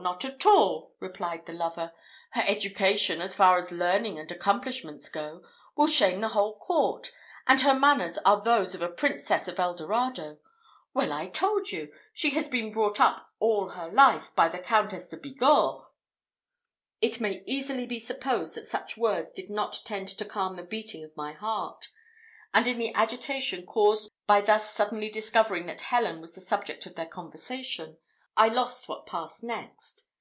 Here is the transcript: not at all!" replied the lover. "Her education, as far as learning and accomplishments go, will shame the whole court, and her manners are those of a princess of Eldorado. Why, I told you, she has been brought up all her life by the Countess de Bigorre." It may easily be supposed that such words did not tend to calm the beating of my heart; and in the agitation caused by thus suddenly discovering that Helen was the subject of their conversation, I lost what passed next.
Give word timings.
not 0.00 0.24
at 0.24 0.46
all!" 0.46 0.94
replied 1.00 1.44
the 1.44 1.52
lover. 1.52 1.92
"Her 2.30 2.42
education, 2.46 3.20
as 3.20 3.34
far 3.34 3.58
as 3.58 3.72
learning 3.72 4.18
and 4.20 4.30
accomplishments 4.30 5.08
go, 5.08 5.42
will 5.74 5.88
shame 5.88 6.20
the 6.20 6.28
whole 6.28 6.58
court, 6.60 7.10
and 7.48 7.60
her 7.60 7.74
manners 7.74 8.16
are 8.18 8.40
those 8.40 8.74
of 8.74 8.80
a 8.82 8.88
princess 8.88 9.48
of 9.48 9.58
Eldorado. 9.58 10.38
Why, 10.92 11.10
I 11.10 11.26
told 11.28 11.72
you, 11.72 11.92
she 12.14 12.30
has 12.30 12.48
been 12.48 12.70
brought 12.72 13.00
up 13.00 13.32
all 13.40 13.70
her 13.70 13.90
life 13.90 14.30
by 14.36 14.48
the 14.48 14.60
Countess 14.60 15.08
de 15.08 15.16
Bigorre." 15.16 15.84
It 17.02 17.20
may 17.20 17.42
easily 17.44 17.84
be 17.84 17.98
supposed 17.98 18.56
that 18.56 18.66
such 18.66 18.96
words 18.96 19.32
did 19.32 19.50
not 19.50 19.82
tend 19.84 20.06
to 20.08 20.24
calm 20.24 20.54
the 20.56 20.62
beating 20.62 21.02
of 21.02 21.16
my 21.16 21.32
heart; 21.32 21.88
and 22.54 22.68
in 22.68 22.78
the 22.78 22.94
agitation 22.94 23.66
caused 23.66 24.10
by 24.28 24.40
thus 24.40 24.72
suddenly 24.72 25.10
discovering 25.10 25.66
that 25.66 25.80
Helen 25.80 26.20
was 26.20 26.36
the 26.36 26.40
subject 26.40 26.86
of 26.86 26.94
their 26.94 27.06
conversation, 27.06 27.98
I 28.36 28.46
lost 28.46 28.88
what 28.88 29.06
passed 29.06 29.42
next. 29.44 30.04